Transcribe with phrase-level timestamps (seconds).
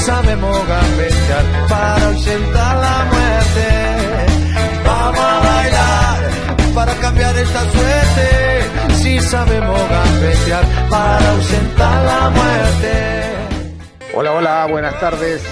[0.00, 3.68] Sabemos gambetear para ausentar la muerte.
[4.84, 6.30] Vamos a bailar
[6.74, 8.64] para cambiar esta suerte.
[8.94, 13.22] Si sabemos gambetear para ausentar la muerte.
[14.14, 15.42] Hola, hola, buenas tardes.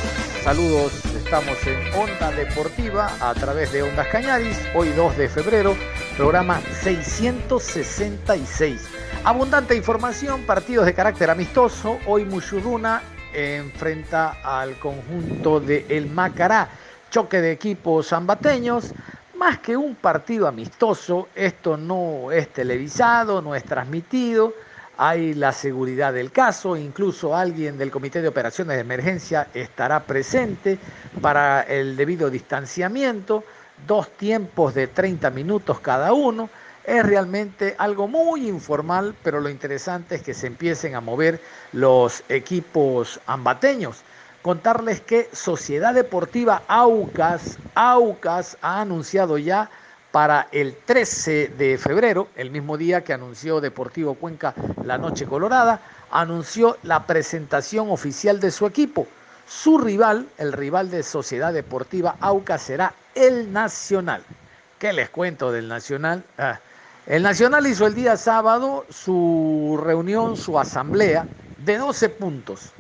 [0.43, 5.77] Saludos, estamos en Onda Deportiva a través de Ondas Cañaris, hoy 2 de febrero,
[6.17, 8.89] programa 666.
[9.25, 13.03] Abundante información, partidos de carácter amistoso, hoy Mushuruna
[13.35, 16.69] enfrenta al conjunto de El Macará.
[17.11, 18.95] Choque de equipos zambateños.
[19.37, 24.53] Más que un partido amistoso, esto no es televisado, no es transmitido.
[24.97, 30.77] Hay la seguridad del caso, incluso alguien del Comité de Operaciones de Emergencia estará presente
[31.21, 33.45] para el debido distanciamiento,
[33.87, 36.51] dos tiempos de 30 minutos cada uno
[36.89, 41.39] es realmente algo muy informal, pero lo interesante es que se empiecen a mover
[41.73, 43.99] los equipos ambateños.
[44.41, 49.69] Contarles que Sociedad Deportiva Aucas, Aucas ha anunciado ya
[50.13, 55.83] para el 13 de febrero, el mismo día que anunció Deportivo Cuenca la Noche Colorada,
[56.11, 59.07] anunció la presentación oficial de su equipo.
[59.47, 64.23] Su rival, el rival de Sociedad Deportiva Aucas, será el Nacional.
[64.79, 66.25] ¿Qué les cuento del Nacional?
[66.39, 66.61] Ah,
[67.09, 71.27] el Nacional hizo el día sábado su reunión, su asamblea
[71.65, 72.73] de 12 puntos.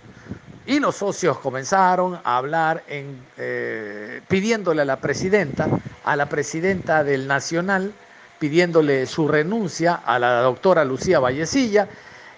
[0.66, 5.66] Y los socios comenzaron a hablar eh, pidiéndole a la presidenta,
[6.04, 7.90] a la presidenta del Nacional,
[8.38, 11.88] pidiéndole su renuncia a la doctora Lucía Vallecilla,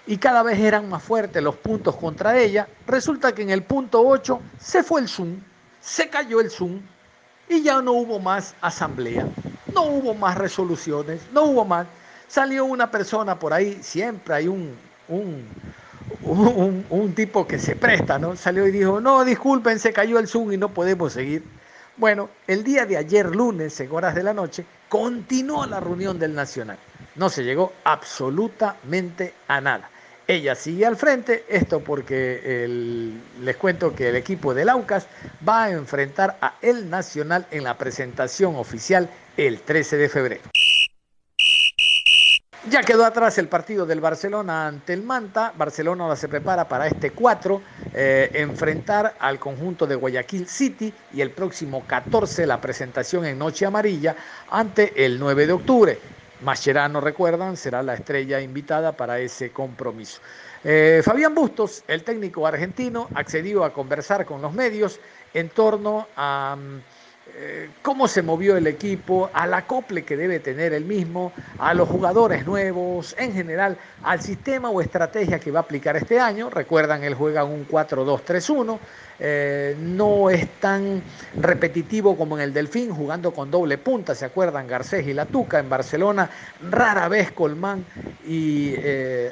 [0.07, 2.69] y cada vez eran más fuertes los puntos contra ella.
[2.87, 5.41] Resulta que en el punto 8 se fue el Zoom,
[5.81, 6.79] se cayó el Zoom
[7.49, 9.27] y ya no hubo más asamblea.
[9.73, 11.87] No hubo más resoluciones, no hubo más.
[12.27, 14.75] Salió una persona por ahí, siempre hay un,
[15.09, 18.35] un, un, tipo que se presta, ¿no?
[18.35, 21.43] Salió y dijo, no, disculpen, se cayó el Zoom y no podemos seguir.
[21.97, 26.33] Bueno, el día de ayer, lunes, en horas de la noche, continuó la reunión del
[26.33, 26.77] Nacional.
[27.15, 29.89] No se llegó absolutamente a nada.
[30.27, 35.07] Ella sigue al frente, esto porque les cuento que el equipo del Aucas
[35.47, 40.41] va a enfrentar a El Nacional en la presentación oficial el 13 de febrero.
[42.69, 45.51] Ya quedó atrás el partido del Barcelona ante el Manta.
[45.57, 47.59] Barcelona ahora se prepara para este 4,
[47.91, 53.65] eh, enfrentar al conjunto de Guayaquil City y el próximo 14 la presentación en Noche
[53.65, 54.15] Amarilla
[54.51, 55.99] ante el 9 de octubre.
[56.41, 60.21] Mascherano, recuerdan, será la estrella invitada para ese compromiso.
[60.63, 64.99] Eh, Fabián Bustos, el técnico argentino, accedió a conversar con los medios
[65.33, 66.55] en torno a...
[66.59, 66.81] Mm,
[67.81, 72.45] cómo se movió el equipo, al acople que debe tener el mismo, a los jugadores
[72.45, 76.49] nuevos, en general, al sistema o estrategia que va a aplicar este año.
[76.49, 78.79] Recuerdan, él juega un 4-2-3-1.
[79.23, 81.03] Eh, no es tan
[81.39, 84.67] repetitivo como en el Delfín, jugando con doble punta, ¿se acuerdan?
[84.67, 86.27] Garcés y Latuca en Barcelona,
[86.71, 87.85] rara vez Colmán
[88.25, 89.31] y eh,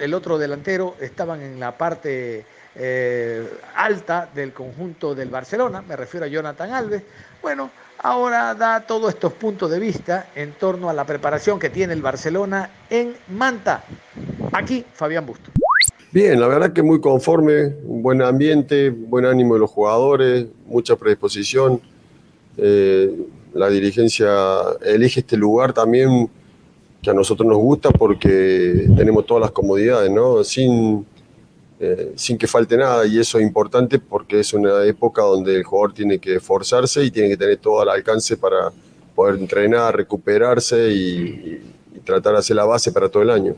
[0.00, 2.44] el otro delantero estaban en la parte
[2.78, 7.02] eh, alta del conjunto del Barcelona, me refiero a Jonathan Alves.
[7.42, 11.92] Bueno, ahora da todos estos puntos de vista en torno a la preparación que tiene
[11.92, 13.84] el Barcelona en Manta.
[14.52, 15.50] Aquí, Fabián Busto.
[16.12, 20.96] Bien, la verdad que muy conforme, un buen ambiente, buen ánimo de los jugadores, mucha
[20.96, 21.80] predisposición.
[22.56, 23.10] Eh,
[23.52, 24.28] la dirigencia
[24.82, 26.30] elige este lugar también
[27.02, 30.42] que a nosotros nos gusta porque tenemos todas las comodidades, ¿no?
[30.42, 31.06] Sin
[31.78, 35.62] eh, sin que falte nada y eso es importante porque es una época donde el
[35.62, 38.72] jugador tiene que esforzarse y tiene que tener todo al alcance para
[39.14, 41.72] poder entrenar, recuperarse y,
[42.04, 43.56] tratar de hacer la base para todo el año.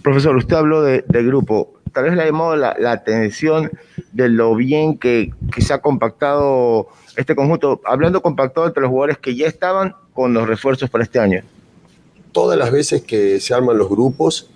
[0.00, 1.74] Profesor, usted habló de, grupo.
[1.92, 3.72] Tal vez le ha llamado la, atención
[4.12, 6.86] de lo bien que, que, se ha compactado
[7.16, 11.18] este conjunto, hablando compactado entre los jugadores que ya estaban con los refuerzos para este
[11.18, 11.42] año.
[12.30, 14.48] Todas las veces que se arman los grupos,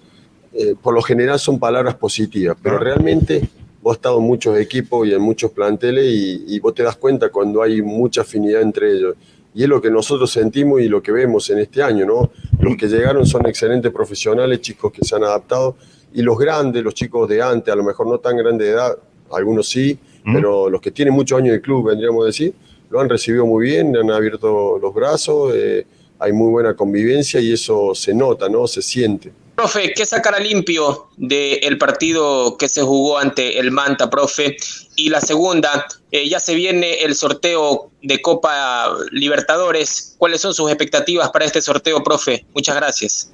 [0.52, 3.48] eh, por lo general son palabras positivas, pero realmente
[3.80, 7.30] vos has estado en muchos equipos y en muchos planteles y, vos te das cuenta
[7.30, 9.14] cuando hay mucha afinidad entre ellos.
[9.54, 12.30] Y es lo que nosotros sentimos y lo que vemos en este año, ¿no?
[12.60, 15.76] Los que llegaron son excelentes profesionales, chicos que se han adaptado,
[16.12, 18.96] y los grandes, los chicos de antes, a lo mejor no tan grande de edad,
[19.32, 22.54] algunos sí, pero los que tienen muchos años de club, vendríamos a decir,
[22.90, 25.86] lo han recibido muy bien, han abierto los brazos, eh,
[26.18, 28.66] hay muy buena convivencia y eso se nota, ¿no?
[28.66, 29.32] Se siente.
[29.60, 34.56] Profe, ¿qué sacará limpio del partido que se jugó ante el Manta, profe?
[34.96, 40.14] Y la segunda, eh, ya se viene el sorteo de Copa Libertadores.
[40.16, 42.46] ¿Cuáles son sus expectativas para este sorteo, profe?
[42.54, 43.32] Muchas gracias.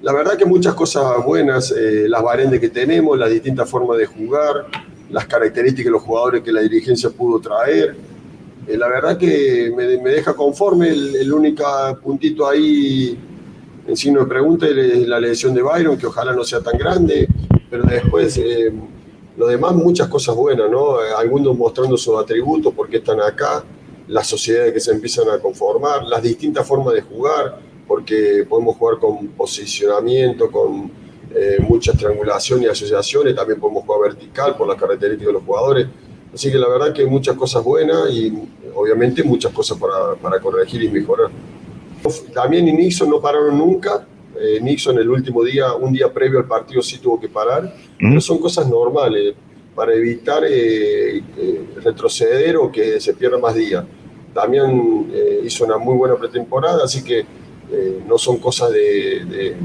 [0.00, 4.06] La verdad que muchas cosas buenas, eh, las variantes que tenemos, las distintas formas de
[4.06, 4.68] jugar,
[5.10, 7.94] las características de los jugadores que la dirigencia pudo traer.
[8.66, 11.66] Eh, la verdad que me, deja conforme, el, el único
[12.02, 13.18] puntito ahí
[13.86, 17.28] en signo de pregunta la lesión de Byron, que ojalá no sea tan grande,
[17.68, 18.72] pero después eh,
[19.36, 20.96] lo demás muchas cosas buenas, ¿no?
[21.16, 23.64] Algunos mostrando sus atributos, porque están acá,
[24.08, 28.98] las sociedades que se empiezan a conformar, las distintas formas de jugar, porque podemos jugar
[28.98, 30.90] con posicionamiento, con
[31.34, 35.86] eh, muchas triangulaciones y asociaciones, también podemos jugar vertical por las características de los jugadores.
[36.32, 38.32] Así que la verdad que muchas cosas buenas y
[38.74, 41.30] obviamente muchas cosas para, para corregir y mejorar.
[42.34, 44.06] También y Nixon no pararon nunca.
[44.38, 48.20] Eh, Nixon el último día, un día previo al partido sí tuvo que parar, pero
[48.20, 49.34] son cosas normales
[49.74, 53.84] para evitar eh, eh, retroceder o que se pierda más días.
[54.34, 55.06] También
[55.44, 57.24] hizo una muy buena pretemporada, así que
[58.06, 59.56] no son cosas de,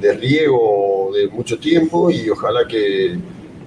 [0.00, 3.18] de, riego de mucho tiempo y ojalá que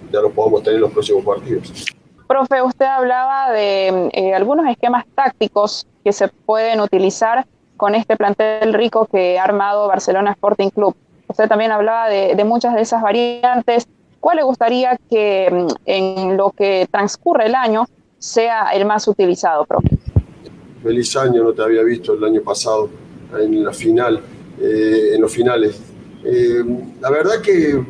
[0.09, 1.85] ya lo podamos tener en los próximos partidos.
[2.27, 7.45] Profe, usted hablaba de algunos esquemas tácticos que se pueden utilizar
[7.77, 10.95] con este plantel rico que ha armado Barcelona Sporting Club.
[11.27, 13.87] Usted también hablaba de, muchas de esas variantes.
[14.19, 17.85] ¿Cuál le gustaría que mm, en lo que transcurre el año
[18.17, 19.89] sea el más utilizado, profe?
[20.83, 22.89] Feliz año, no te había visto el año pasado
[23.37, 24.21] en la final,
[24.59, 25.81] eh, en los finales.
[26.23, 26.63] Eh,
[26.99, 27.83] la verdad que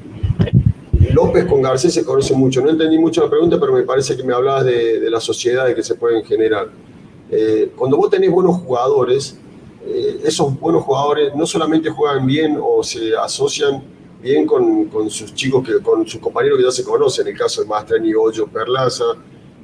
[1.14, 2.62] López con Garcés se conoce mucho.
[2.62, 5.76] No entendí mucho la pregunta, pero me parece que me hablabas de, de las sociedades
[5.76, 6.68] que se pueden generar.
[7.30, 9.38] Eh, cuando vos tenés buenos jugadores,
[9.90, 13.82] eh, esos buenos jugadores no solamente juegan bien o se asocian
[14.22, 17.40] bien con, con, sus chicos, que, con sus compañeros que ya se conocen, en el
[17.40, 19.06] caso de Mastrani, Hoyo, Perlaza,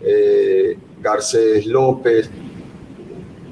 [0.01, 2.29] eh, Garcés, López,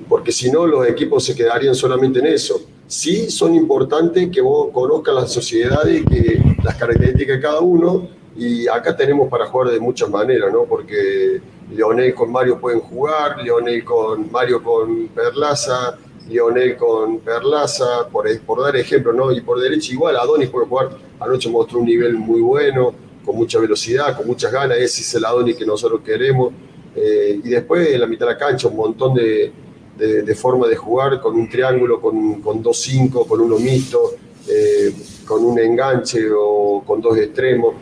[0.07, 2.61] porque si no los equipos se quedarían solamente en eso.
[2.87, 8.67] Sí son importantes que vos conozcas las sociedades, que, las características de cada uno, y
[8.67, 10.63] acá tenemos para jugar de muchas maneras, ¿no?
[10.63, 11.41] Porque
[11.73, 15.97] Leonel con Mario pueden jugar, Leonel con Mario con Perlaza,
[16.31, 18.25] Lionel con Perlaza, por,
[18.63, 19.31] dar ejemplo.
[19.31, 20.89] Y por derecha igual, Adonis puede jugar,
[21.19, 22.93] anoche mostró un nivel muy bueno,
[23.23, 26.53] con mucha velocidad, con muchas ganas, ese es el Adonis que nosotros queremos.
[26.95, 29.51] Eh, y después en la mitad de la cancha un montón de,
[29.97, 34.13] de, formas de jugar, con un triángulo, con, con dos cinco, con uno mixto,
[34.47, 34.91] eh,
[35.25, 37.75] con un enganche o con dos extremos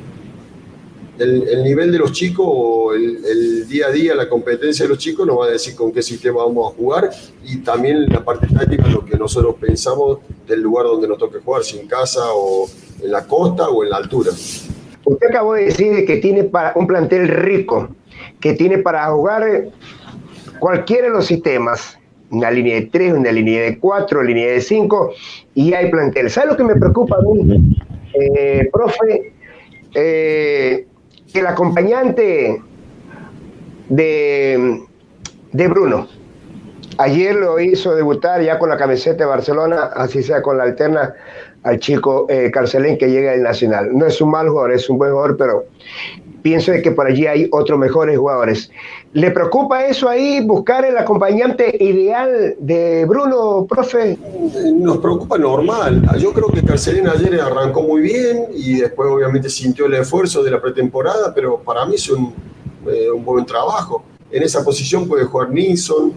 [1.19, 5.27] el, nivel de los chicos o el, día a día, la competencia de los chicos
[5.27, 7.09] nos va a decir con qué sistema vamos a jugar
[7.43, 11.63] y también la parte táctica, lo que nosotros pensamos del lugar donde nos toque jugar,
[11.63, 12.67] si en casa o
[13.01, 14.31] en la costa o en la altura.
[15.05, 17.89] Usted acabó de decir que tiene para un plantel rico,
[18.39, 19.69] que tiene para jugar
[20.59, 21.97] cualquiera de los sistemas,
[22.31, 25.13] una línea de tres, una línea de cuatro, línea de cinco,
[25.53, 26.29] y hay plantel.
[26.29, 27.75] ¿Sabe lo que me preocupa a mí,
[28.13, 29.33] eh, profe?
[29.95, 30.85] Eh,
[31.33, 32.61] el acompañante
[33.89, 34.83] de,
[35.51, 36.07] de Bruno,
[36.97, 41.13] ayer lo hizo debutar ya con la camiseta de Barcelona, así sea con la alterna
[41.63, 43.89] al chico eh, Carcelén que llega del Nacional.
[43.93, 45.65] No es un mal jugador, es un buen jugador, pero
[46.49, 48.71] pienso que por allí hay otros mejores jugadores.
[49.13, 54.17] ¿Le preocupa eso ahí, buscar el acompañante ideal de Bruno, profe?
[54.73, 56.09] Nos preocupa normal.
[56.17, 60.49] Yo creo que Carcelén ayer arrancó muy bien y después obviamente sintió el esfuerzo de
[60.49, 62.33] la pretemporada, pero para mí es un,
[62.87, 64.03] eh, un buen trabajo.
[64.31, 66.13] En esa posición puede jugar Nilsson,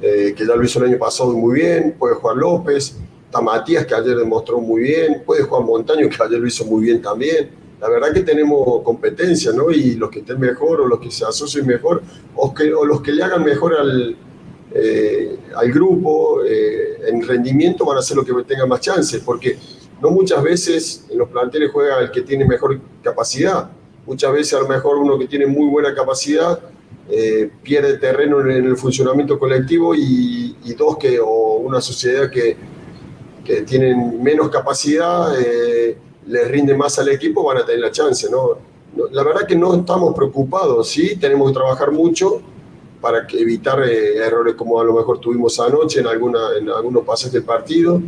[0.00, 3.84] eh, que ya lo hizo el año pasado muy bien, puede jugar López, está Matías,
[3.84, 7.59] que ayer demostró muy bien, puede jugar Montaño, que ayer lo hizo muy bien también
[7.80, 9.70] la verdad que tenemos competencia, ¿no?
[9.70, 12.02] Y los que estén mejor o los que se asocien mejor
[12.34, 12.52] o,
[12.84, 14.16] los que le hagan mejor al,
[14.72, 19.56] eh, al grupo eh, en rendimiento van a ser los que tengan más chances, porque
[20.02, 23.70] no muchas veces en los planteles juega el que tiene mejor capacidad.
[24.06, 26.60] Muchas veces a lo mejor uno que tiene muy buena capacidad
[27.08, 32.56] eh, pierde terreno en el funcionamiento colectivo y, y, dos que, o una sociedad que,
[33.44, 35.32] que tienen menos capacidad
[36.30, 38.70] le rinde más al equipo, van a tener la chance, ¿no?
[39.12, 42.40] la verdad que no estamos preocupados, sí, tenemos que trabajar mucho
[43.00, 47.32] para evitar eh, errores como a lo mejor tuvimos anoche en, alguna, en algunos pases
[47.32, 48.00] del partido.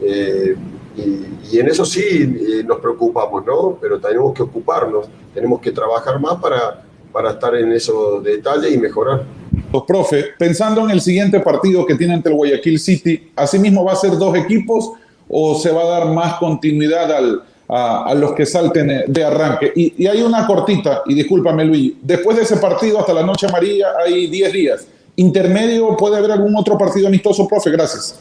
[0.00, 0.54] Eh,
[0.96, 3.78] y, en eso sí eh, nos preocupamos, ¿no?
[3.80, 8.78] Pero tenemos que ocuparnos, tenemos que trabajar más para, para estar en esos detalles y
[8.78, 9.24] mejorar.
[9.72, 13.92] Pues, profe, pensando en el siguiente partido que tiene ante el Guayaquil City, ¿asimismo va
[13.92, 14.92] a ser dos equipos
[15.28, 19.72] o se va a dar más continuidad al, a, los que salten de arranque.
[19.74, 23.88] Y, hay una cortita, y discúlpame Luis, después de ese partido hasta la noche amarilla
[24.04, 24.88] hay 10 días.
[25.16, 27.70] ¿Intermedio puede haber algún otro partido amistoso, profe?
[27.70, 28.18] Gracias.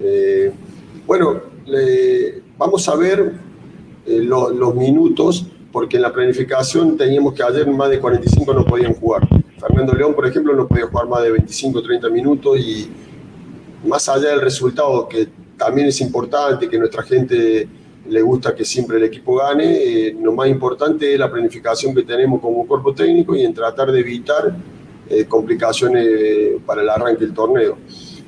[0.00, 0.50] Eh,
[1.06, 1.40] bueno,
[2.56, 3.32] vamos a ver
[4.06, 8.94] eh, los minutos, porque en la planificación teníamos que ayer más de 45 no podían
[8.94, 9.28] jugar.
[9.60, 12.88] Fernando León, por ejemplo, no podía jugar más de 25 30 minutos y
[13.86, 17.68] más allá del resultado, que también es importante que nuestra gente
[18.08, 19.64] le gusta que siempre el equipo gane.
[19.64, 23.90] Eh, lo más importante es la planificación que tenemos como cuerpo técnico y en tratar
[23.90, 24.56] de evitar
[25.08, 27.78] eh, complicaciones para el arranque del torneo.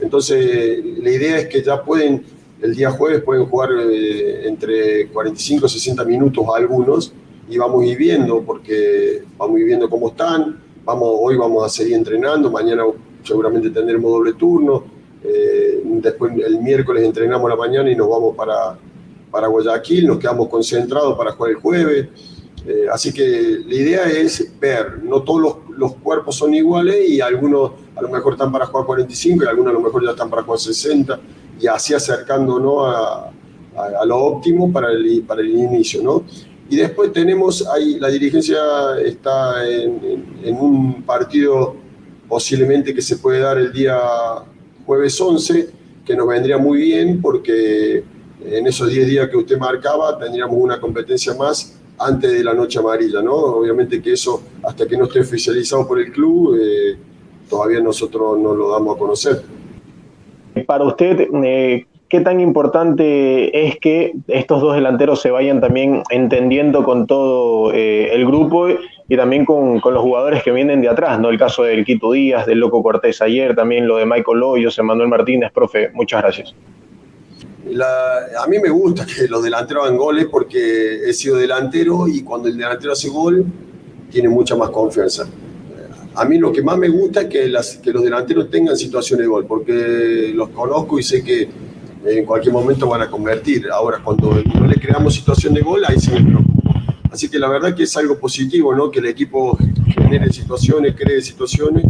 [0.00, 2.22] Entonces, la idea es que ya pueden,
[2.60, 7.12] el día jueves pueden jugar eh, entre 45 y 60 minutos algunos
[7.48, 10.60] y vamos a ir viendo, porque vamos a ir viendo cómo están.
[10.84, 12.84] Vamos, hoy vamos a seguir entrenando, mañana
[13.22, 14.84] seguramente tendremos doble turno.
[16.00, 18.78] después el miércoles entrenamos la mañana y nos vamos para,
[19.30, 22.08] para Guayaquil, nos quedamos concentrados para jugar el jueves.
[22.66, 27.72] Eh, así que la idea es ver, no todos los, cuerpos son iguales y algunos
[27.94, 30.42] a lo mejor están para jugar 45 y algunos a lo mejor ya están para
[30.42, 31.20] jugar 60
[31.60, 33.30] y así acercándonos a,
[34.06, 36.02] lo óptimo para el, para el inicio.
[36.02, 36.24] ¿no?
[36.68, 38.58] Y después tenemos, ahí la dirigencia
[39.04, 41.76] está en, en un partido
[42.28, 43.98] posiblemente que se puede dar el día
[44.84, 45.70] jueves 11,
[46.04, 48.02] que nos vendría muy bien porque
[48.44, 52.78] en esos 10 días que usted marcaba tendríamos una competencia más antes de la noche
[52.78, 53.34] amarilla, ¿no?
[53.34, 56.96] Obviamente que eso, hasta que no esté oficializado por el club, eh,
[57.48, 59.42] todavía nosotros no lo damos a conocer.
[60.66, 66.84] Para usted, eh, ¿qué tan importante es que estos dos delanteros se vayan también entendiendo
[66.84, 68.68] con todo eh, el grupo
[69.08, 71.30] y también con, los jugadores que vienen de atrás, ¿no?
[71.30, 75.08] El caso del Quito Díaz, del Loco Cortés ayer, también lo de Michael Loyos, Manuel
[75.08, 76.54] Martínez, profe, muchas gracias
[77.76, 82.48] a mí me gusta que los delanteros hagan goles porque he sido delantero y cuando
[82.48, 83.44] el delantero hace gol
[84.10, 85.26] tiene mucha más confianza.
[86.14, 89.46] A mí lo que más me gusta es que, los delanteros tengan situaciones de gol
[89.46, 91.48] porque los conozco y sé que
[92.04, 93.68] en cualquier momento van a convertir.
[93.70, 96.72] Ahora, cuando no le creamos situación de gol, ahí preocupo.
[97.10, 98.90] Así que la verdad que es algo positivo, ¿no?
[98.90, 99.56] Que el equipo
[99.94, 101.84] genere situaciones, cree situaciones,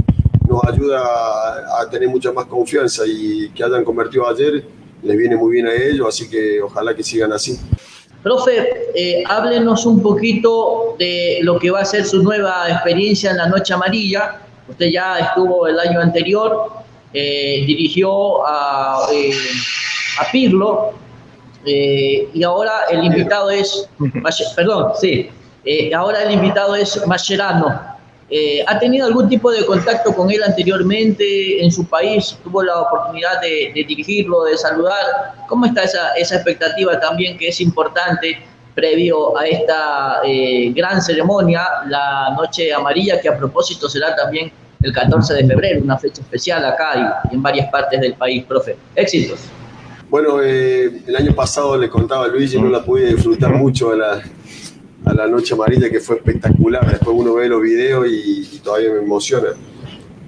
[0.48, 5.36] nos ayuda a, a tener mucha más confianza y que hayan convertido ayer les viene
[5.36, 7.58] muy bien a ellos, así que ojalá que sigan así.
[8.22, 13.36] Profe, eh, háblenos un poquito de lo que va a ser su nueva experiencia en
[13.36, 14.40] la Noche Amarilla.
[14.68, 16.70] Usted ya estuvo el año anterior,
[17.14, 19.32] eh, dirigió a, eh,
[20.20, 20.92] a Pirlo
[21.64, 23.88] y ahora el invitado es,
[24.56, 25.28] perdón, sí,
[25.94, 27.97] ahora el invitado es Mascherano.
[28.30, 32.36] Eh, ¿Ha tenido algún tipo de contacto con él anteriormente en su país?
[32.44, 35.34] ¿Tuvo la oportunidad de, dirigirlo, de saludar?
[35.48, 38.38] ¿Cómo está esa, esa, expectativa también que es importante
[38.74, 44.92] previo a esta eh, gran ceremonia, la Noche Amarilla, que a propósito será también el
[44.92, 48.76] 14 de febrero, una fecha especial acá y, en varias partes del país, profe?
[48.94, 49.40] Éxitos.
[50.10, 53.96] Bueno, eh, el año pasado le contaba a Luigi, no la pude disfrutar mucho a
[53.96, 54.22] la,
[55.08, 56.86] a la Noche Amarilla, que fue espectacular.
[56.90, 59.48] Después uno ve los videos y, todavía me emociona.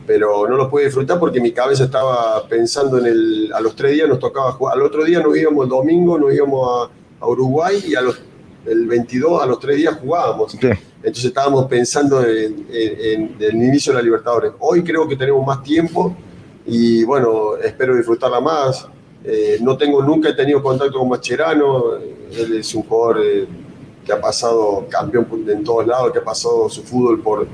[0.06, 3.52] Pero no lo pude disfrutar porque mi cabeza estaba pensando en el.
[3.54, 4.76] A los tres días nos tocaba jugar.
[4.76, 8.18] Al otro día nos íbamos el domingo, nos íbamos a, Uruguay y a los,
[8.64, 10.54] el 22, a los tres días jugábamos.
[10.54, 14.52] Entonces estábamos pensando en, el inicio de la Libertadores.
[14.60, 16.16] Hoy creo que tenemos más tiempo
[16.64, 18.88] y bueno, espero disfrutarla más.
[19.22, 23.46] Eh, no tengo, nunca he tenido contacto con Macherano, él es un jugador eh,
[24.04, 27.46] que ha pasado campeón en todos lados, que ha pasado su fútbol por,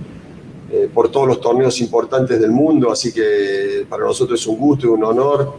[0.70, 4.86] eh, por todos los torneos importantes del mundo, así que para nosotros es un gusto
[4.86, 5.54] y un honor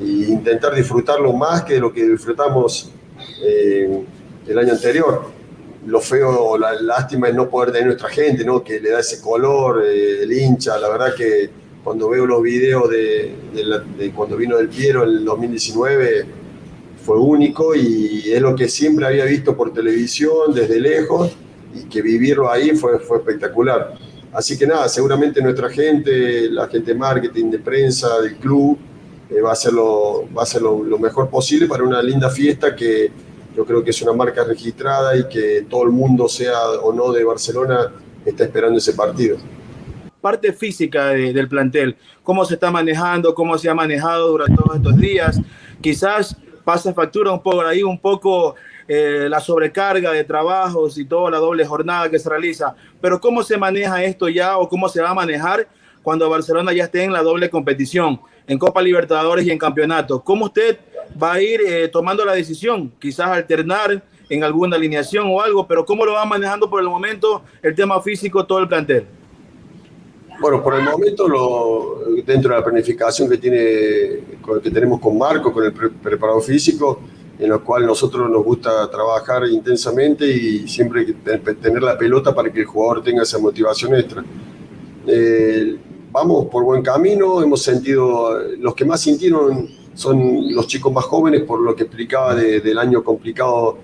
[0.00, 2.90] y intentar disfrutarlo más que lo que disfrutamos
[3.42, 4.02] eh,
[4.46, 5.22] el año anterior.
[5.86, 8.62] Lo feo, la lástima es no poder tener nuestra gente, ¿no?
[8.62, 11.50] que le da ese color, eh, el hincha, la verdad que
[11.82, 13.34] cuando veo los videos de,
[13.98, 16.39] de cuando vino del Piero en el 2019,
[17.04, 21.32] fue único y es lo que siempre había visto por televisión desde lejos
[21.74, 23.94] y que vivirlo ahí fue, fue espectacular.
[24.32, 28.78] Así que nada, seguramente nuestra gente, la gente de marketing, de prensa, del club,
[29.28, 32.74] eh, va a ser, lo, va a ser lo, mejor posible para una linda fiesta
[32.74, 33.10] que,
[33.56, 37.12] yo creo que es una marca registrada y que todo el mundo, sea o no
[37.12, 37.92] de Barcelona,
[38.24, 39.36] está esperando ese partido.
[40.20, 44.96] Parte física del plantel, cómo se está manejando, cómo se ha manejado durante todos estos
[44.96, 45.40] días.
[45.80, 48.54] Quizás pasa factura un poco ahí, un poco
[48.88, 52.74] eh, la sobrecarga de trabajos y toda la doble jornada que se realiza.
[53.00, 55.68] Pero ¿cómo se maneja esto ya o cómo se va a manejar
[56.02, 60.20] cuando Barcelona ya esté en la doble competición, en Copa Libertadores y en campeonato?
[60.22, 60.78] ¿Cómo usted
[61.22, 62.92] va a ir eh, tomando la decisión?
[62.98, 67.42] Quizás alternar en alguna alineación o algo, pero ¿cómo lo va manejando por el momento
[67.62, 69.06] el tema físico, todo el plantel?
[70.40, 73.58] Bueno, por el momento, lo, dentro de la planificación que, tiene,
[74.62, 77.00] que tenemos con Marco, con el preparado físico,
[77.38, 82.60] en lo cual nosotros nos gusta trabajar intensamente y siempre tener la pelota para que
[82.60, 84.24] el jugador tenga esa motivación extra.
[85.06, 85.76] Eh,
[86.10, 91.42] vamos por buen camino, hemos sentido, los que más sintieron son los chicos más jóvenes
[91.42, 93.76] por lo que explicaba del año complicado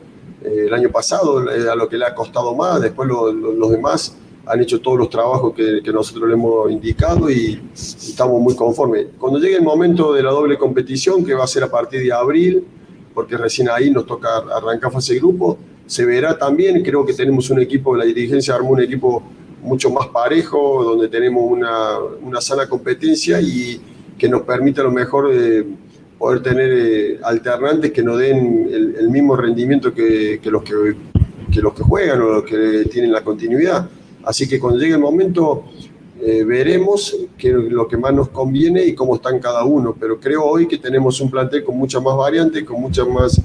[0.42, 4.16] eh, el año pasado, a lo que le ha costado más, después los demás
[4.46, 9.08] han hecho todos los trabajos que, nosotros le hemos indicado y, estamos muy conformes.
[9.18, 12.12] Cuando llegue el momento de la doble competición, que va a ser a partir de
[12.12, 12.64] abril,
[13.12, 17.50] porque recién ahí nos toca arrancar fase de grupo, se verá también, creo que tenemos
[17.50, 19.22] un equipo, la dirigencia armó un equipo
[19.62, 23.80] mucho más parejo, donde tenemos una, una sana competencia y
[24.16, 25.64] que nos permite a lo mejor eh,
[26.18, 30.94] poder tener eh, alternantes que nos den el, mismo rendimiento que, los que,
[31.52, 33.88] que, los que juegan o los que tienen la continuidad.
[34.26, 35.64] Así que cuando llegue el momento
[36.20, 39.96] eh, veremos qué lo que más nos conviene y cómo están cada uno.
[39.98, 43.40] Pero creo hoy que tenemos un plantel con muchas más variantes, con muchas más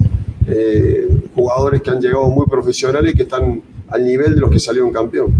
[1.34, 4.92] jugadores que han llegado muy profesionales y que están al nivel de los que salieron
[4.92, 5.32] campeón.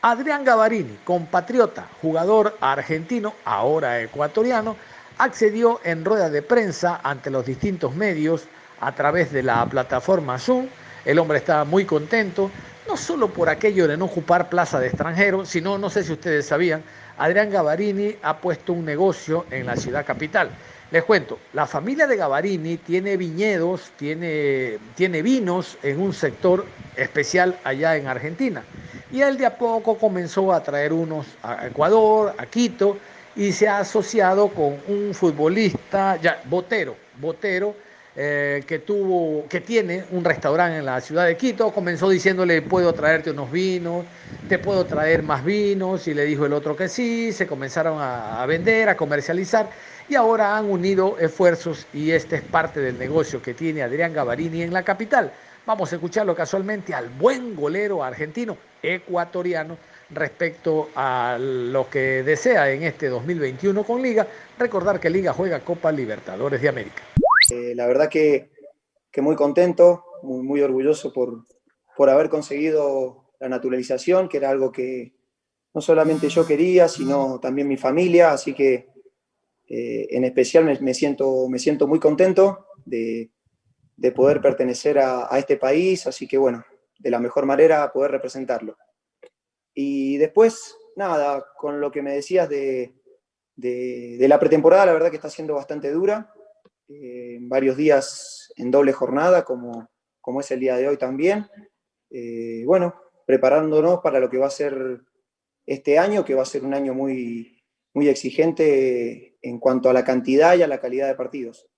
[0.00, 4.76] Adrián Gavarini, compatriota, jugador argentino, ahora ecuatoriano,
[5.18, 8.44] accedió en rueda de prensa ante los distintos medios
[8.80, 10.66] a través de la plataforma Zoom.
[11.04, 12.50] El hombre estaba muy contento,
[12.88, 16.46] no solo por aquello de no ocupar plaza de extranjero, sino, no sé si ustedes
[16.46, 16.82] sabían,
[17.18, 20.48] Adrián Gavarini ha puesto un negocio en la ciudad capital.
[20.90, 26.64] Les cuento, la familia de Gavarini tiene viñedos, tiene, tiene vinos en un sector
[26.96, 28.62] especial allá en Argentina.
[29.12, 32.96] Y él de a poco comenzó a traer unos a Ecuador, a Quito,
[33.36, 37.74] y se ha asociado con un futbolista, ya, Botero, Botero,
[38.20, 42.92] eh, que, tuvo, que tiene un restaurante en la ciudad de Quito, comenzó diciéndole, puedo
[42.92, 44.04] traerte unos vinos,
[44.48, 48.42] te puedo traer más vinos, y le dijo el otro que sí, se comenzaron a,
[48.42, 49.70] a vender, a comercializar,
[50.08, 54.62] y ahora han unido esfuerzos y este es parte del negocio que tiene Adrián Gavarini
[54.62, 55.30] en la capital.
[55.64, 59.78] Vamos a escucharlo casualmente al buen golero argentino, ecuatoriano,
[60.10, 64.26] respecto a lo que desea en este 2021 con Liga.
[64.58, 67.02] Recordar que Liga juega Copa Libertadores de América.
[67.50, 68.50] Eh, la verdad que,
[69.20, 71.44] muy contento, muy, orgulloso por,
[71.96, 75.12] por haber conseguido la naturalización, que era algo que
[75.74, 78.88] no solamente yo quería, sino también mi familia, así que
[79.66, 83.30] eh, en especial me, siento, me siento muy contento de,
[83.98, 86.64] de poder pertenecer a, este país, así que bueno,
[87.00, 88.76] de la mejor manera poder representarlo.
[89.74, 92.94] Y después, nada, con lo que me decías de,
[93.56, 96.32] la pretemporada, la verdad que está siendo bastante dura,
[96.88, 99.88] eh, varios días en doble jornada, como,
[100.20, 101.46] como es el día de hoy también.
[102.10, 102.94] Eh, bueno,
[103.26, 105.02] preparándonos para lo que va a ser
[105.66, 110.04] este año, que va a ser un año muy, muy exigente en cuanto a la
[110.04, 111.68] cantidad y a la calidad de partidos.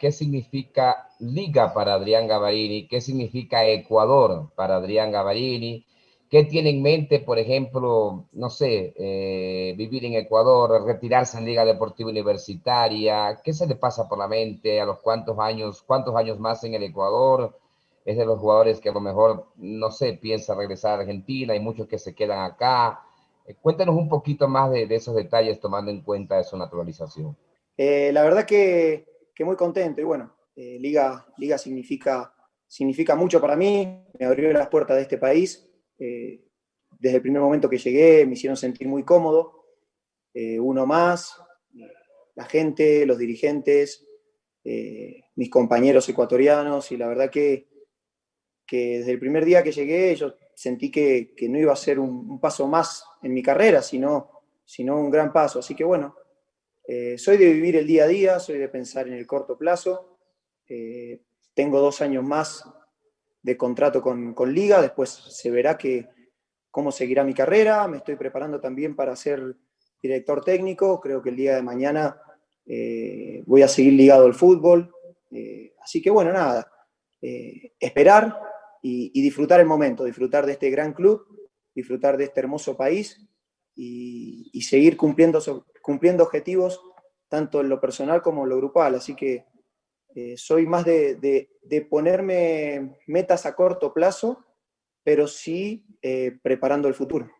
[0.00, 5.86] Qué significa Liga para Adrián Gavarini, qué significa Ecuador para Adrián Gavarini,
[6.30, 11.64] qué tiene en mente, por ejemplo, no sé, eh, vivir en Ecuador, retirarse en Liga
[11.64, 16.38] Deportiva Universitaria, qué se le pasa por la mente, a los cuántos años, cuántos años
[16.38, 17.58] más en el Ecuador,
[18.04, 21.60] es de los jugadores que a lo mejor, no sé, piensa regresar a Argentina, hay
[21.60, 23.00] muchos que se quedan acá.
[23.46, 27.36] Eh, cuéntanos un poquito más de, esos detalles tomando en cuenta su naturalización.
[27.76, 30.00] Eh, la verdad que que muy contento.
[30.00, 32.34] Y bueno, eh, Liga, Liga significa,
[32.66, 35.65] significa mucho para mí, me abrió las puertas de este país.
[35.98, 36.44] Eh,
[36.98, 39.64] desde el primer momento que llegué me hicieron sentir muy cómodo.
[40.32, 41.40] Eh, uno más,
[42.34, 44.06] la gente, los dirigentes,
[45.36, 47.68] mis compañeros ecuatorianos, y la verdad que,
[48.66, 52.00] que, desde el primer día que llegué yo sentí que, que no iba a ser
[52.00, 55.60] un, un, paso más en mi carrera, sino, sino un gran paso.
[55.60, 56.16] Así que bueno,
[56.88, 60.18] eh, soy de vivir el día a día, soy de pensar en el corto plazo.
[60.68, 61.20] Eh,
[61.52, 62.64] tengo dos años más
[63.46, 65.78] de contrato con, Liga, después se verá
[66.68, 67.86] cómo seguirá mi carrera.
[67.86, 69.54] Me estoy preparando también para ser
[70.02, 71.00] director técnico.
[71.00, 72.20] Creo que el día de mañana
[72.66, 74.92] eh, voy a seguir ligado al fútbol.
[75.80, 76.68] así que bueno, nada,
[77.78, 78.36] esperar
[78.82, 81.24] y, disfrutar el momento, disfrutar de este gran club,
[81.72, 83.28] disfrutar de este hermoso país
[83.76, 85.40] y, seguir cumpliendo,
[85.82, 86.80] cumpliendo objetivos
[87.28, 88.96] tanto en lo personal como en lo grupal.
[88.96, 89.44] Así que
[90.16, 91.46] eh, soy más de,
[91.90, 94.42] ponerme metas a corto plazo,
[95.04, 97.30] pero sí eh, preparando el futuro.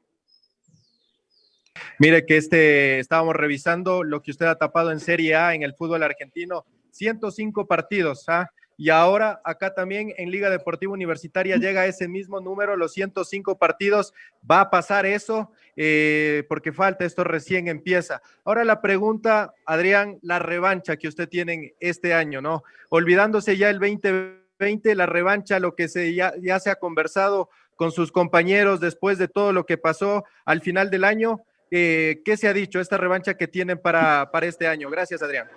[1.99, 5.75] Mire que este, estábamos revisando lo que usted ha tapado en Serie A en el
[5.75, 8.51] fútbol argentino, 105 partidos, ¿ah?
[8.77, 14.12] Y ahora acá también en Liga Deportiva Universitaria llega ese mismo número, los 105 partidos.
[14.49, 18.21] Va a pasar eso eh, porque falta, esto recién empieza.
[18.45, 22.65] Ahora la pregunta, Adrián, la revancha que usted tiene este año, ¿no?
[22.91, 27.93] Olvidándose ya el 2020, la revancha, lo que se, ya, ya se ha conversado con
[27.93, 31.43] sus compañeros después de todo lo que pasó al final del año.
[31.71, 34.91] Eh, ¿Qué se ha dicho esta revancha que tienen para, para este año?
[34.91, 35.49] Gracias, Adrián.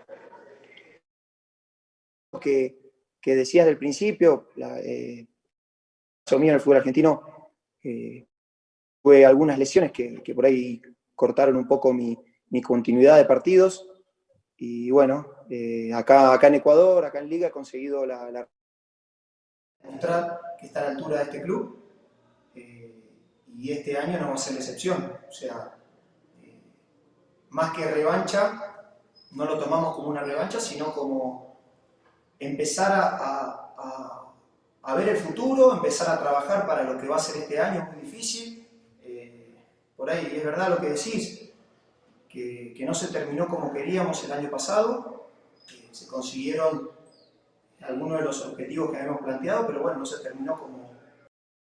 [2.42, 2.89] Que
[3.22, 5.28] que decías del principio, la, eh,
[6.32, 7.52] mío en el fútbol argentino,
[7.84, 8.28] eh,
[9.02, 10.82] fue algunas lesiones que, por ahí
[11.16, 12.18] cortaron un poco mi,
[12.62, 13.88] continuidad de partidos.
[14.58, 18.48] Y bueno, eh, acá, acá en Ecuador, acá en Liga, he conseguido la, la
[20.60, 21.80] que está a la altura de este club.
[22.56, 22.96] Eh,
[23.56, 25.14] y este año no va a ser la excepción.
[25.28, 25.78] O sea,
[27.50, 28.96] más que revancha,
[29.32, 31.49] no lo tomamos como una revancha, sino como
[32.40, 37.60] empezar a, ver el futuro, empezar a trabajar para lo que va a ser este
[37.60, 38.68] año, muy difícil.
[39.04, 39.56] Eh,
[39.96, 41.52] por ahí es verdad lo que decís,
[42.28, 45.30] que, no se terminó como queríamos el año pasado,
[45.92, 46.90] se consiguieron
[47.82, 50.90] algunos de los objetivos que habíamos planteado, pero bueno, no se terminó como...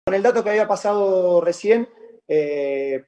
[0.05, 1.89] Con el dato que había pasado recién,
[2.27, 3.03] eh,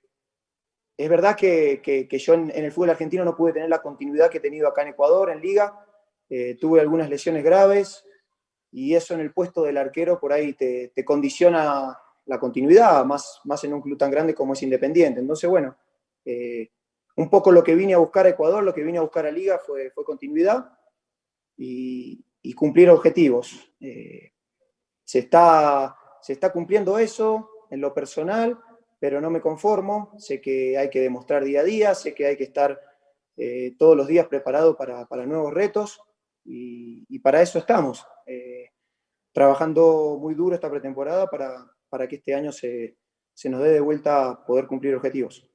[0.97, 4.39] es verdad que, yo en, en, el fútbol argentino no pude tener la continuidad que
[4.39, 5.85] he tenido acá en Ecuador, en Liga,
[6.29, 8.05] eh, tuve algunas lesiones graves
[8.71, 13.63] y eso en el puesto del arquero por ahí te, condiciona la continuidad, más, más
[13.63, 15.19] en un club tan grande como es Independiente.
[15.19, 15.75] Entonces, bueno,
[16.23, 16.69] eh,
[17.15, 19.31] un poco lo que vine a buscar a Ecuador, lo que vine a buscar a
[19.31, 20.71] Liga fue, fue continuidad
[21.57, 22.23] y,
[22.55, 23.73] cumplir objetivos.
[23.79, 24.33] Eh,
[25.03, 28.59] se, está, se está cumpliendo eso en lo personal,
[28.99, 30.13] pero no me conformo.
[30.17, 32.79] Sé que hay que demostrar día a día, sé que hay que estar
[33.77, 36.01] todos los días preparado para, para nuevos retos
[36.51, 38.71] y, para eso estamos, eh,
[39.31, 42.97] trabajando muy duro esta pretemporada para, para que este año se,
[43.33, 45.47] se nos dé de vuelta poder cumplir objetivos.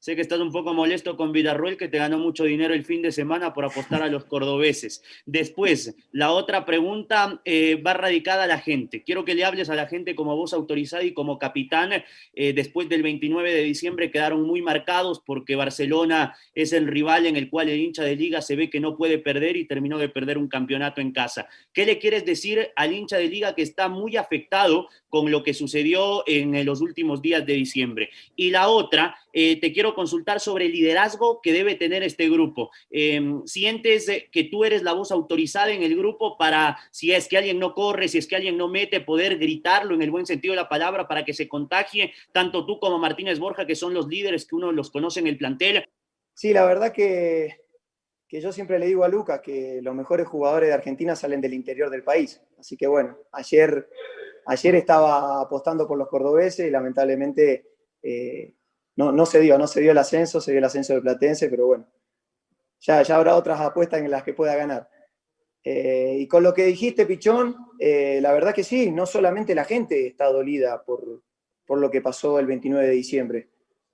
[0.00, 3.02] Sé que estás un poco molesto con Villarruel, que te ganó mucho dinero el fin
[3.02, 5.02] de semana por apostar a los cordobeses.
[5.26, 9.02] Después, la otra pregunta eh, va radicada a la gente.
[9.02, 12.02] Quiero que le hables a la gente como voz autorizada y como capitán.
[12.32, 17.36] Eh, después del 29 de diciembre quedaron muy marcados porque Barcelona es el rival en
[17.36, 20.08] el cual el hincha de liga se ve que no puede perder y terminó de
[20.08, 21.46] perder un campeonato en casa.
[21.74, 25.52] ¿Qué le quieres decir al hincha de liga que está muy afectado con lo que
[25.52, 28.08] sucedió en los últimos días de diciembre?
[28.34, 32.70] Y la otra, eh, te quiero consultar sobre el liderazgo que debe tener este grupo.
[32.90, 37.36] Em, ¿Sientes que tú eres la voz autorizada en el grupo para, si es que
[37.36, 40.52] alguien no corre, si es que alguien no mete, poder gritarlo en el buen sentido
[40.52, 44.08] de la palabra para que se contagie, tanto tú como Martínez Borja, que son los
[44.08, 45.84] líderes que uno los conoce en el plantel?
[46.34, 47.60] Sí, la verdad que,
[48.30, 51.52] que yo siempre le digo a Luca que los mejores jugadores de Argentina salen del
[51.52, 52.40] interior del país.
[52.58, 53.88] Así que bueno, ayer,
[54.50, 57.66] ayer estaba apostando por los cordobeses y lamentablemente
[58.02, 58.52] eh,
[58.96, 61.66] no, se dio, no se dio el ascenso, se dio el ascenso de Platense, pero
[61.66, 61.86] bueno,
[62.80, 64.90] ya, ya habrá otras apuestas en las que pueda ganar.
[65.62, 69.64] Eh, y con lo que dijiste, Pichón, eh, la verdad que sí, no solamente la
[69.64, 71.22] gente está dolida por,
[71.68, 73.48] lo que pasó el 29 de diciembre.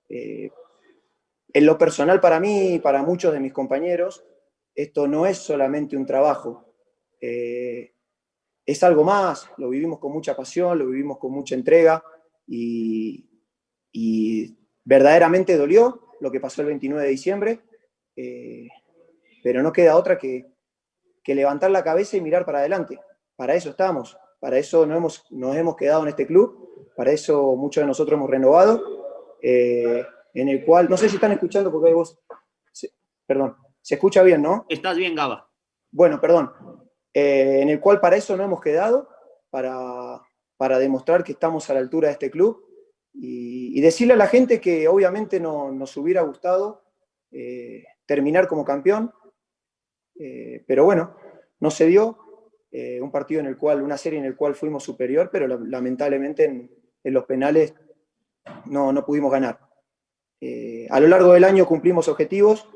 [0.09, 4.25] En lo personal para mí y para muchos de mis compañeros,
[4.73, 6.73] esto no es solamente un trabajo,
[8.67, 12.03] es algo más, lo vivimos con mucha pasión, lo vivimos con mucha entrega
[12.45, 13.29] y,
[13.93, 17.61] y verdaderamente dolió lo que pasó el 29 de diciembre,
[18.17, 18.67] eh,
[19.41, 20.53] pero no queda otra que,
[21.25, 22.97] levantar la cabeza y mirar para adelante.
[23.35, 27.55] Para eso estamos, para eso nos hemos, nos hemos quedado en este club, para eso
[27.55, 28.81] muchos de nosotros hemos renovado,
[29.41, 32.17] eh, en el cual, no sé si están escuchando porque hay voz,
[33.25, 34.65] perdón, se escucha bien, ¿no?
[34.69, 35.49] Estás bien, Gaba.
[35.91, 36.51] Bueno, perdón,
[37.19, 39.09] eh, en el cual para eso no hemos quedado,
[39.49, 40.21] para,
[40.55, 42.63] para demostrar que estamos a la altura de este club
[43.11, 46.83] y, decirle a la gente que obviamente no, nos hubiera gustado
[47.31, 49.11] eh, terminar como campeón,
[50.19, 51.15] eh, pero bueno,
[51.59, 52.19] no se dio.
[53.01, 56.69] Un partido en el cual, una serie en el cual fuimos superior, pero lamentablemente en,
[57.05, 57.73] los penales
[58.65, 59.59] no, no pudimos ganar.
[60.91, 62.69] a lo largo del año cumplimos objetivos,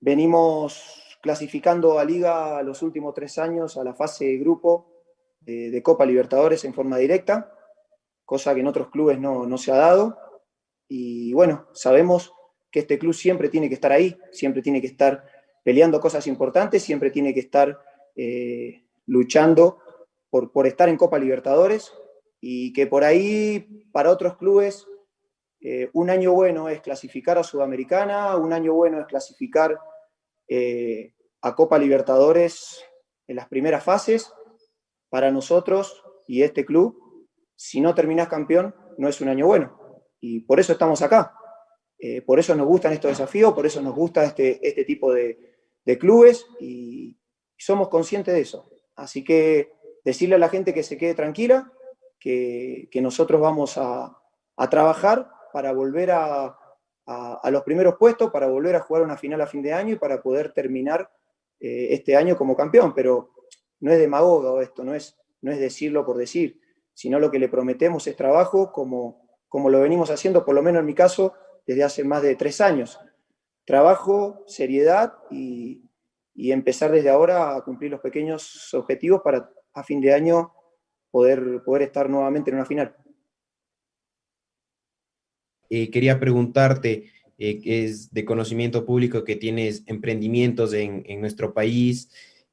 [0.00, 4.92] venimos clasificando a Liga los últimos tres años a la fase de grupo
[5.40, 7.50] de, Copa Libertadores en forma directa,
[8.26, 10.18] cosa que en otros clubes no, no se ha dado.
[10.86, 12.34] Y bueno, sabemos
[12.70, 15.24] que este club siempre tiene que estar ahí, siempre tiene que estar
[15.62, 17.78] peleando cosas importantes, siempre tiene que estar
[18.14, 19.78] eh, luchando
[20.28, 21.90] por, por, estar en Copa Libertadores
[22.38, 24.86] y que por ahí para otros clubes
[25.62, 29.78] eh, un año bueno es clasificar a Sudamericana, un año bueno es clasificar
[30.48, 31.13] eh,
[31.44, 32.82] a Copa Libertadores
[33.26, 34.32] en las primeras fases.
[35.10, 36.98] Para nosotros y este club,
[37.54, 39.78] si no terminas campeón, no es un año bueno.
[40.20, 41.36] Y por eso estamos acá.
[41.98, 45.38] Eh, por eso nos gustan estos desafíos, por eso nos gusta este, este tipo de,
[46.00, 47.16] clubes y
[47.58, 48.70] somos conscientes de eso.
[48.96, 51.70] Así que decirle a la gente que se quede tranquila,
[52.18, 54.18] que, nosotros vamos a,
[54.70, 56.58] trabajar para volver a,
[57.50, 60.22] los primeros puestos, para volver a jugar una final a fin de año y para
[60.22, 61.10] poder terminar
[61.64, 62.92] eh, este año como campeón.
[62.94, 63.30] Pero
[63.80, 66.60] no es demagogo esto, no es, no es decirlo por decir,
[66.92, 70.80] sino lo que le prometemos es trabajo como, como lo venimos haciendo, por lo menos
[70.80, 71.32] en mi caso,
[71.66, 73.00] desde hace más de tres años.
[73.64, 75.80] Trabajo, seriedad y,
[76.36, 80.52] empezar desde ahora a cumplir los pequeños objetivos para a fin de año
[81.10, 82.94] poder, poder estar nuevamente en una final.
[85.70, 92.10] Eh, quería preguntarte, eh, es de conocimiento público que tienes emprendimientos en, en, nuestro país,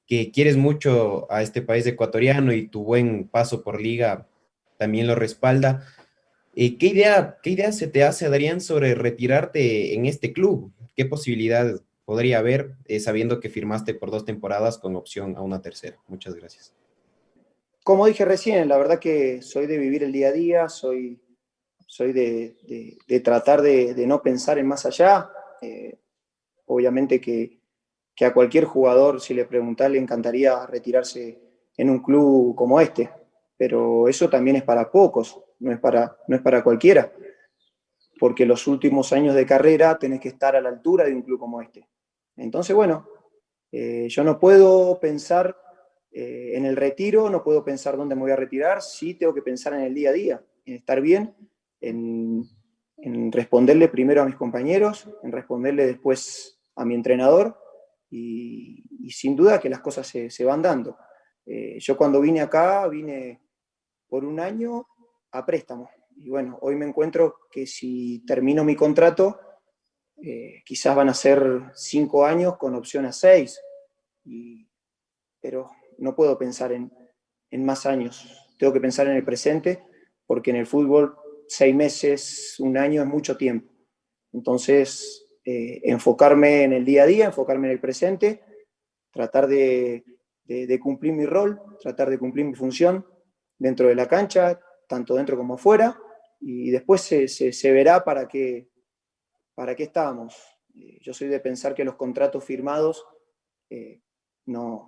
[0.07, 4.27] que quieres mucho a este país ecuatoriano y tu buen paso por liga
[4.77, 5.85] también lo respalda.
[6.55, 10.71] Eh, ¿qué, idea, ¿Qué idea se te hace, Adrián, sobre retirarte en este club?
[10.95, 15.61] ¿Qué posibilidad podría haber eh, sabiendo que firmaste por dos temporadas con opción a una
[15.61, 15.97] tercera?
[16.07, 16.73] Muchas gracias.
[17.83, 21.19] Como dije recién, la verdad que soy de vivir el día a día, soy,
[21.91, 25.29] soy de, tratar de, no pensar en más allá.
[25.61, 25.99] Eh,
[26.67, 27.59] obviamente que,
[28.15, 31.37] que, a cualquier jugador, si le preguntas, le encantaría retirarse
[31.75, 33.09] en un club como este,
[33.57, 37.11] pero eso también es para pocos no es para, no es para cualquiera,
[38.19, 41.39] porque los últimos años de carrera tenés que estar a la altura de un club
[41.39, 41.87] como este.
[42.37, 43.05] Entonces, bueno,
[43.69, 45.57] eh, yo no puedo pensar
[46.09, 49.41] eh, en el retiro, no puedo pensar dónde me voy a retirar, sí tengo que
[49.41, 51.35] pensar en el día a día, en estar bien,
[51.81, 52.49] en,
[53.31, 57.57] responderle primero a mis compañeros, en responderle después a mi entrenador
[58.09, 60.97] y, sin duda que las cosas se, van dando.
[61.45, 63.41] Eh, yo cuando vine acá, vine
[64.07, 64.85] por un año
[65.31, 65.89] a préstamo.
[66.15, 69.39] Y bueno, hoy me encuentro que si termino mi contrato,
[70.23, 73.59] eh, quizás van a ser cinco años con opción a seis,
[75.39, 76.91] pero no puedo pensar en,
[77.65, 78.47] más años.
[78.59, 79.83] Tengo que pensar en el presente,
[80.27, 81.15] porque en el fútbol
[81.51, 83.69] seis meses, un año es mucho tiempo.
[84.31, 88.41] Entonces, eh, enfocarme en el día a día, enfocarme en el presente,
[89.11, 90.05] tratar de,
[90.81, 93.05] cumplir mi rol, tratar de cumplir mi función
[93.57, 95.99] dentro de la cancha, tanto dentro como afuera,
[96.39, 98.69] y después se, verá para qué,
[99.53, 100.37] para qué estábamos.
[100.73, 103.05] Eh, yo soy de pensar que los contratos firmados,
[103.69, 103.99] eh,
[104.45, 104.87] no,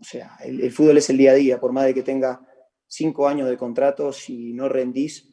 [0.00, 2.40] o sea, el, fútbol es el día a día, por más de que tenga
[2.86, 5.27] cinco años de contrato, si no rendís,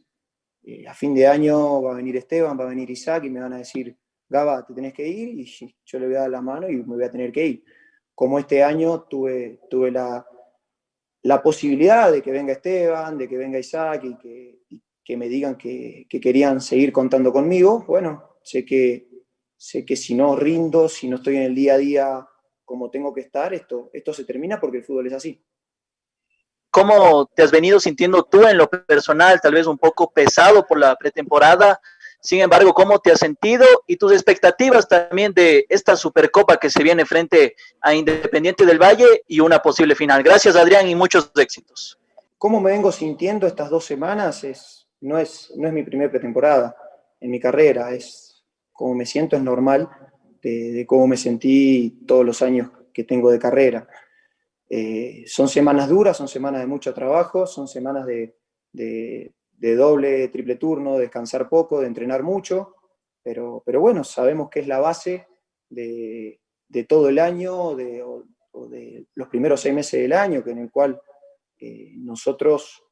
[0.66, 3.40] eh, a fin de año va a venir Esteban, va a venir Isaac y me
[3.40, 3.96] van a decir,
[4.28, 6.96] Gaba, te tenés que ir, y yo le voy a dar la mano y me
[6.96, 7.64] voy a tener que ir.
[8.16, 10.26] Como este año tuve, tuve la,
[11.22, 14.18] la posibilidad de que venga Esteban, de que venga Isaac y
[15.04, 19.08] que, me digan que, querían seguir contando conmigo, bueno, sé que,
[19.56, 22.28] sé que si no rindo, si no estoy en el día a día
[22.64, 25.44] como tengo que estar, esto, esto se termina porque el fútbol es así.
[26.76, 30.78] ¿Cómo te has venido sintiendo tú en lo personal, tal vez un poco pesado por
[30.78, 31.80] la pretemporada?
[32.20, 36.84] Sin embargo, ¿cómo te has sentido y tus expectativas también de esta Supercopa que se
[36.84, 40.22] viene frente a Independiente del Valle y una posible final?
[40.22, 41.98] Gracias, Adrián, y muchos éxitos.
[42.38, 44.44] ¿Cómo me vengo sintiendo estas dos semanas?
[44.44, 46.76] Es, no, es, no es mi primera pretemporada
[47.22, 49.90] en mi carrera, es como me siento, es normal
[50.42, 53.88] de, cómo me sentí todos los años que tengo de carrera.
[54.70, 58.36] Eh, son semanas duras, son semanas de mucho trabajo, son semanas de
[59.58, 62.76] de doble, triple turno, descansar poco, de entrenar mucho,
[63.24, 65.28] pero, pero bueno, sabemos que es la base
[65.70, 66.40] de,
[66.88, 68.24] todo el año de, o,
[68.68, 71.02] de los primeros seis meses del año, en el cual
[71.58, 72.84] eh, nosotros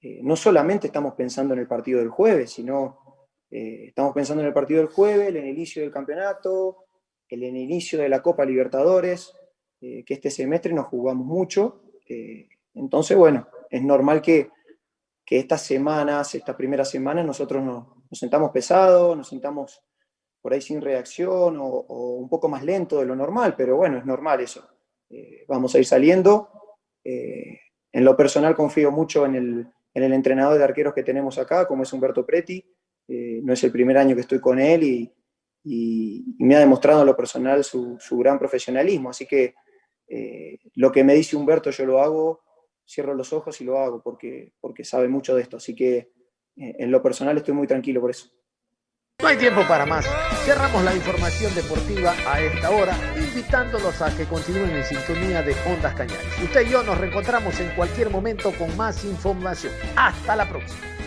[0.00, 2.98] eh, no solamente estamos pensando en el partido del jueves, sino
[3.54, 6.86] estamos pensando en el partido del jueves, en el inicio del campeonato,
[7.28, 9.34] en el inicio de la Copa Libertadores,
[10.06, 11.82] que este semestre nos jugamos mucho.
[12.74, 14.50] entonces, bueno, es normal que
[15.24, 17.86] que estas semanas, esta primera semana, nosotros nos,
[18.18, 19.82] sentamos pesados, nos sentamos
[20.40, 24.04] por ahí sin reacción o, un poco más lento de lo normal, pero bueno, es
[24.04, 24.68] normal eso.
[25.08, 26.48] Eh, vamos a ir saliendo.
[27.04, 27.58] Eh,
[27.92, 29.36] en lo personal confío mucho en
[29.94, 32.64] el, entrenador de arqueros que tenemos acá, como es Humberto Preti.
[33.06, 35.12] Eh, no es el primer año que estoy con él y,
[36.38, 39.10] me ha demostrado en lo personal su, gran profesionalismo.
[39.10, 39.54] Así que
[40.74, 42.40] lo que me dice Humberto yo lo hago,
[42.86, 45.56] cierro los ojos y lo hago porque, porque sabe mucho de esto.
[45.56, 46.12] Así que
[46.56, 48.28] en lo personal estoy muy tranquilo por eso.
[49.20, 50.04] No hay tiempo para más.
[50.44, 55.94] Cerramos la información deportiva a esta hora, invitándolos a que continúen en sintonía de Ondas
[55.94, 56.42] Cañares.
[56.42, 59.72] Usted y yo nos reencontramos en cualquier momento con más información.
[59.96, 61.01] Hasta la próxima.